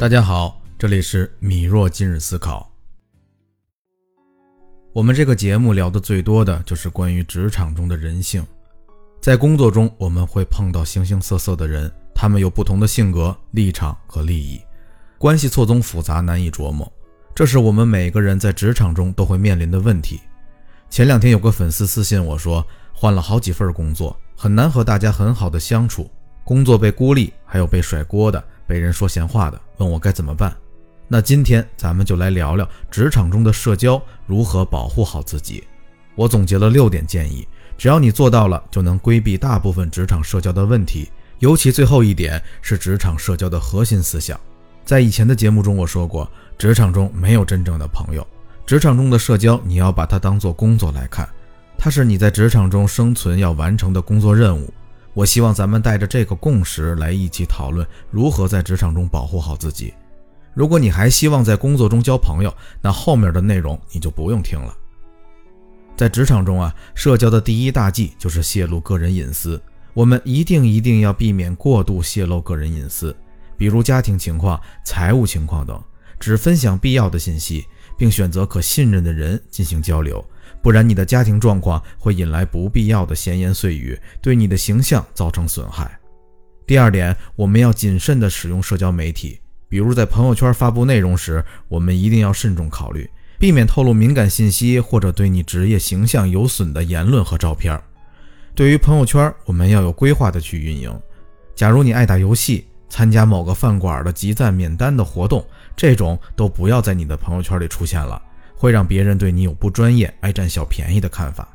[0.00, 2.72] 大家好，这里是米若今日思考。
[4.94, 8.42] 我们这个节目聊的最多的就是关于职场中的人性。
[9.20, 14.58] 在工作中，我们会碰到形形色色的人，他们有不同的性格、立场和利益，
[15.18, 16.90] 关系错综复杂，难以琢磨。
[17.34, 20.18] 这是我们每个人在职场中都会面临的问题。
[20.88, 26.10] 前两天有个粉丝私信我说，换了好几份工作，很难和大家很好的相处，
[26.42, 28.42] 工作被孤立，还有被甩锅的。
[28.70, 30.56] 被人说闲话的，问我该怎么办。
[31.08, 35.64] 那今天咱们就来聊聊职场中的社交如何保护好自己。
[36.14, 37.44] 我总结了六点建议，
[37.76, 41.10] 只要你做到了，就能规避大部分职场社交的问题。
[41.40, 44.38] 尤其最后一点是职场社交的核心思想。
[44.84, 48.24] 在以前的节目中我说过，职场中没有真正的朋友，
[48.64, 51.28] 职场中的社交你要把它当做工作来看，
[51.76, 54.72] 它是你在职场中生存要完成的工作任务。
[55.12, 59.92] 我希望咱们带着这个共识来一起讨论如何在职场中保护好自己。
[60.54, 64.76] 如果你还希望在工作中交朋友，那后面的内容你就不用听了。
[65.96, 69.60] 在职场中啊，社交的第一大忌就是泄露个人隐私。
[69.92, 73.14] 我们一定一定要避免过度泄露个人隐私，
[73.56, 75.82] 比如家庭情况、财务情况等，
[76.18, 77.66] 只分享必要的信息，
[77.98, 80.24] 并选择可信任的人进行交流。
[80.62, 85.98] 不然，你的家庭状况会引来不必要的闲言碎语，对你的形象造成损害。
[86.66, 97.80] 第二点，我们要谨慎地使用社交媒体，比如在朋友圈发布内容时，我们一定要慎重考虑，避免透露敏感信息或者对你职业形象有损的言论和照片。
[98.54, 100.92] 对于朋友圈，我们要有规划地去运营。
[101.54, 105.44] 假如你爱打游戏，参加某个饭馆的集赞免单的活动，
[105.74, 108.20] 这种都不要在你的朋友圈里出现了。
[108.60, 111.48] 会让别人对你有不专业、爱占小便宜的看法。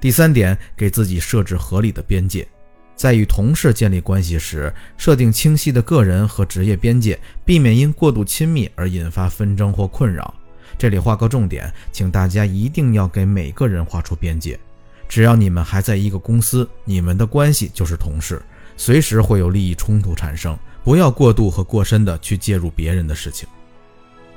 [0.00, 2.46] 第三点，给自己设置合理的边界，
[2.94, 10.32] 在与同事建立关系时，设定清晰的个人和职业边界，避免因过度亲密而引发纷争或困扰。
[10.78, 14.56] 这里画个重点，请大家一定要给每个人画出边界。
[15.08, 18.40] 只要你们还在一个公司，你们的关系就是同事，
[18.76, 23.48] 随时会有利益冲突产生，不要过度和过深的去介入别人的事情。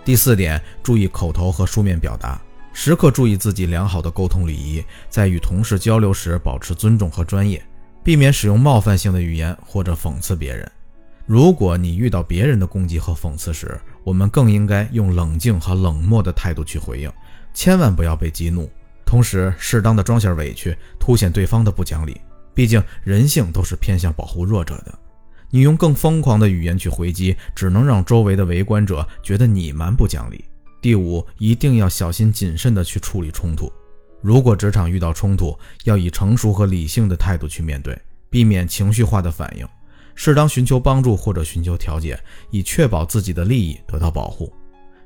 [0.06, 2.42] 第四点，注意口头和书面表达，
[2.74, 7.64] 时刻注意自己良好的沟通礼仪，在与同事交流时保持尊重和专业，
[8.04, 10.70] 避免使用冒犯性的语言或者讽刺别人。
[11.28, 17.12] 如果你遇到别人的攻击和讽刺时，我们更应该用冷静和冷漠的态度去回应，
[17.54, 18.68] 千万不要被激怒，
[19.06, 22.20] 同时适当的装下委屈，凸显对方的不讲理。
[22.56, 24.98] 毕竟人性都是偏向保护弱者的。
[25.52, 30.44] 你用更疯狂的语言去回击，只能让周围的围观者觉得你蛮不讲理。
[30.82, 33.72] 第五，一定要小心谨慎地去处理冲突。
[34.22, 38.00] 如果职场遇到冲突，要以成熟和理性的态度去面对，
[38.30, 39.68] 避免情绪化的反应，
[40.14, 42.20] 适当寻求帮助或者寻求调解，
[42.52, 44.54] 以确保自己的利益得到保护。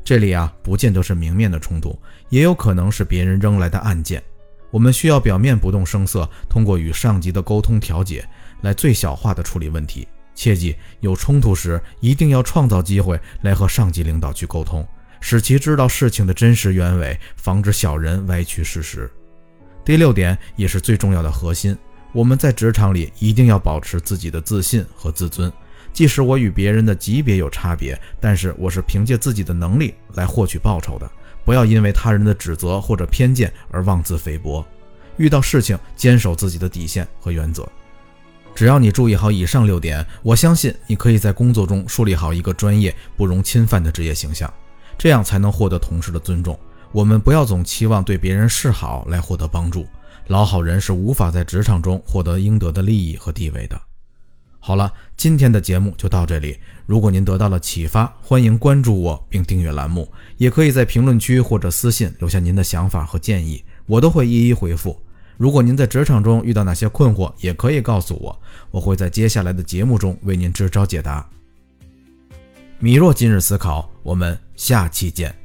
[0.03, 1.97] 这里啊，不见得是明面的冲突，
[2.29, 4.21] 也有可能是别人扔来的暗箭。
[4.69, 8.27] 我们需要表面不动声色，通过与上级的沟通调解，
[8.61, 10.07] 来最小化的处理问题。
[10.35, 14.87] 切记，有冲突时一定要创造机会来和上级领导去沟通，
[15.21, 19.09] 使其知道事情的真实原委，防止小人歪曲事实。
[19.85, 21.77] 第六点也是最重要的核心，
[22.13, 25.51] 我们在职场里一定要保持自己的自信和自尊。
[25.91, 31.09] 即使我与别人的级别有差别，但是我是凭借自己的能力来获取报酬的。
[31.45, 34.65] 不要因为他人的指责或者偏见而妄自菲薄。
[35.17, 37.69] 遇到事情，坚守自己的底线和原则。
[38.55, 44.51] 只要你注意好以上六点，我相信你可以在工作中树立好一个专业、不容侵犯的职业形象，
[44.97, 46.57] 这样才能获得同事的尊重。
[46.91, 49.87] 我们不要总期望对别人示好来获得帮助，
[50.27, 53.81] 老好人是无法在职场中获得应得的利益和地位的。
[54.59, 56.57] 好了，今天的节目就到这里。
[56.85, 65.02] 如果您得到了启发，欢迎关注我并订阅栏目，也可以在评论区或者私信留下您的想法和建议，我都会一一回复。
[65.37, 68.39] 如果您在职场中遇到哪些困惑，也可以告诉我，
[68.71, 71.27] 我会在接下来的节目中为您支招解答。
[72.79, 75.42] 米若今日思考，我们下期见。